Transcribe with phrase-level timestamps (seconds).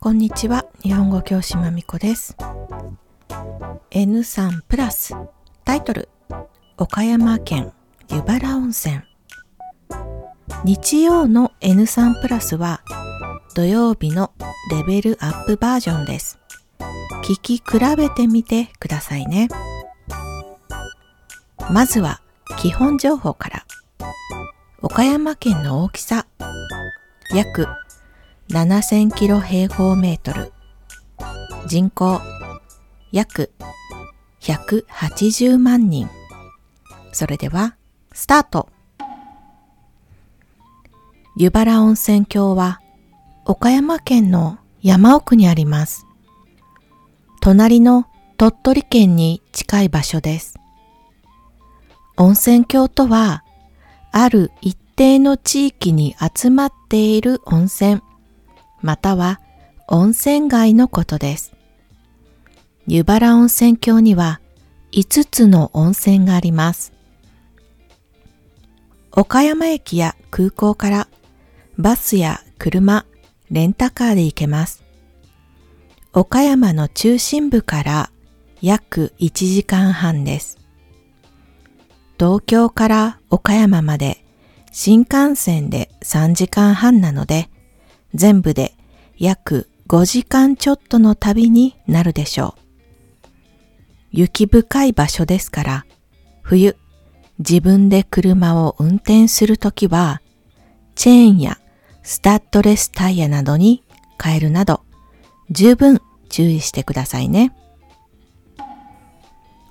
[0.00, 0.66] こんにちは。
[0.82, 2.36] 日本語教師まみこです。
[3.90, 5.14] N3 プラス。
[5.64, 6.08] タイトル。
[6.76, 7.72] 岡山県
[8.10, 9.02] 湯原温泉。
[10.64, 12.82] 日曜の N3 プラスは
[13.54, 14.32] 土曜日の
[14.70, 16.38] レベルアップバージョンです。
[17.24, 17.64] 聞き比
[17.96, 19.48] べてみてくださいね。
[21.70, 22.20] まずは
[22.58, 23.66] 基本情報から。
[24.82, 26.26] 岡山県の大きさ。
[27.34, 27.66] 約
[28.50, 30.52] 7000キロ平方メートル。
[31.66, 32.20] 人口
[33.10, 33.52] 約
[34.40, 36.08] 180万人。
[37.12, 37.74] それでは
[38.12, 38.68] スタート。
[41.36, 42.80] 湯原温泉郷は
[43.44, 46.06] 岡山県の山奥にあります。
[47.40, 48.06] 隣の
[48.36, 50.54] 鳥取県に近い場所です。
[52.16, 53.42] 温泉郷とは
[54.12, 58.02] ある一定の地域に集まっている温泉。
[58.86, 59.40] または
[59.88, 61.56] 温泉街のことです。
[62.86, 64.40] 湯原温泉郷には
[64.92, 66.92] 5つの温泉があります。
[69.10, 71.08] 岡山駅や空港から
[71.76, 73.06] バスや車、
[73.50, 74.84] レンタカーで行けます。
[76.12, 78.10] 岡山の中心部から
[78.62, 80.58] 約1時間半です。
[82.20, 84.24] 東京から岡山まで
[84.70, 87.50] 新幹線で3時間半なので
[88.14, 88.75] 全部で
[89.18, 92.60] 約5時間ちょっとの旅になるでしょう。
[94.10, 95.86] 雪深い場所ですから、
[96.42, 96.76] 冬、
[97.38, 100.20] 自分で車を運転するときは、
[100.94, 101.58] チェーンや
[102.02, 103.82] スタッドレスタイヤなどに
[104.22, 104.82] 変えるなど、
[105.50, 107.52] 十分注意してくださいね。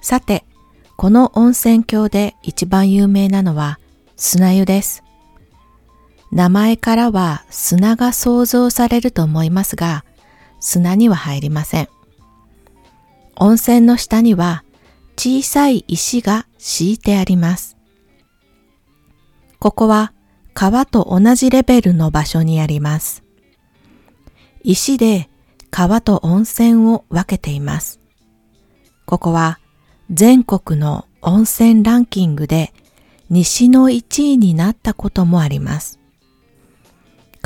[0.00, 0.44] さて、
[0.96, 3.78] この温泉郷で一番有名なのは
[4.16, 5.03] 砂湯です。
[6.34, 10.04] 名前からは砂が想像されると思いますが、
[10.58, 11.88] 砂には入りません。
[13.36, 14.64] 温泉の下には
[15.16, 17.76] 小さい石が敷いてあります。
[19.60, 20.12] ここは
[20.54, 23.22] 川と同じレベルの場所にあります。
[24.64, 25.30] 石で
[25.70, 28.00] 川と温泉を分けています。
[29.06, 29.60] ここは
[30.10, 32.72] 全国の温泉ランキングで
[33.30, 36.00] 西の1位になったこともあります。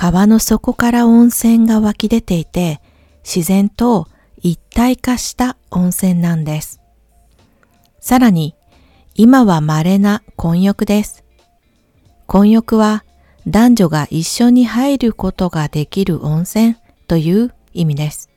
[0.01, 2.81] 川の底から温泉が湧き出ていて、
[3.25, 6.81] 自然と一体化した温泉なんです。
[7.99, 8.55] さらに、
[9.17, 11.25] 今は稀な混浴です。
[12.29, 13.03] 混浴は
[13.49, 16.77] 男女が一緒に入ることができる温泉
[17.09, 18.31] という意味です。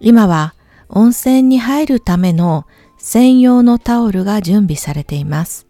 [0.00, 0.54] 今は
[0.88, 2.64] 温泉に入るための
[2.96, 5.66] 専用のタオルが準備されています。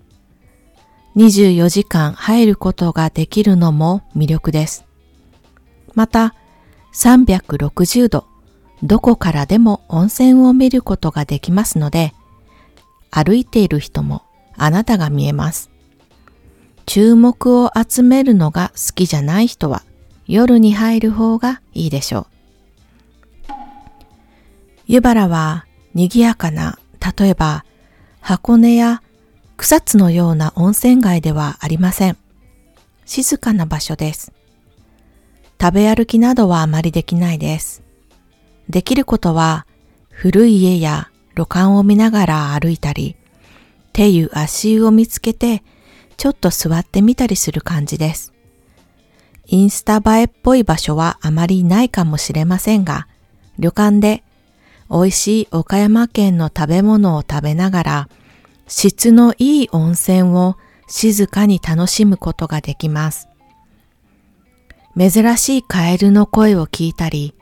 [1.16, 4.84] 24時間入ることができるのも魅力です。
[5.94, 6.34] また、
[6.94, 8.26] 360度、
[8.82, 12.14] どこからでも温泉を見ることができますので、
[13.10, 14.22] 歩いている人も
[14.56, 15.70] あなたが見えます。
[16.86, 19.82] 注目を集めるのが好きじゃない人は
[20.26, 22.26] 夜に入る方がいいでしょう。
[24.86, 26.78] 湯原は賑やかな、
[27.18, 27.64] 例えば
[28.20, 29.02] 箱根や
[29.60, 32.16] 草津のような温泉街ではありません。
[33.04, 34.32] 静かな場所です。
[35.60, 37.82] 食べ歩きなどはあまりできないです。
[38.70, 39.66] できることは
[40.08, 43.16] 古い家や旅館を見ながら歩いたり、
[43.92, 45.62] 手湯足湯を見つけて
[46.16, 48.32] ちょっと座ってみたりする感じです。
[49.46, 53.08] インスタ映えっぽい場所はあまりないかもしれませんが、
[53.58, 54.22] 旅館で
[54.90, 58.08] 美味しい岡山県の食べ物を食べながら
[58.70, 63.28] 質のいい温泉を静かに楽しむことができます。
[64.96, 67.34] 珍しいカエルの声を聞いたり、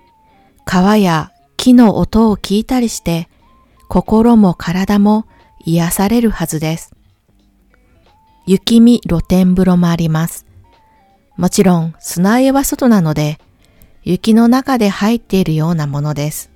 [0.65, 3.29] 川や木の音を聞いたりして、
[3.89, 5.27] 心も体も
[5.65, 6.95] 癒されるはずです。
[8.47, 10.47] 雪見露天風呂もあります。
[11.37, 13.39] もちろん砂湯は外なので、
[14.03, 16.51] 雪の中で入っているようなものです。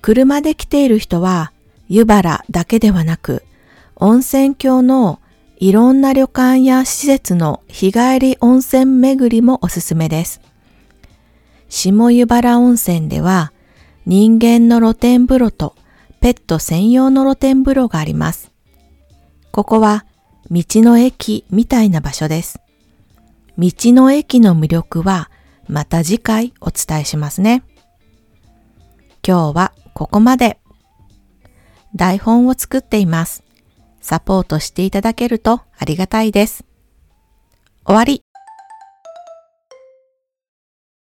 [0.00, 1.52] 車で来ている人は
[1.88, 3.44] 湯原だけではなく、
[3.96, 5.20] 温泉郷の
[5.58, 10.40] いろんな旅館や施設の日帰り温泉巡りもおすすめです。
[11.68, 13.52] 下湯原温泉では
[14.04, 15.76] 人間の露天風呂と
[16.20, 18.50] ペット専用の露天風呂があります。
[19.52, 20.04] ここは
[20.50, 22.58] 道の駅みたいな場所です。
[23.58, 25.30] 道の駅の魅力は
[25.68, 27.62] また次回お伝えしますね。
[29.26, 30.61] 今日はここまで。
[31.94, 33.42] 台本を作っています。
[34.00, 36.64] サポートしていただけるとありがたいです。
[37.84, 38.22] 終わり。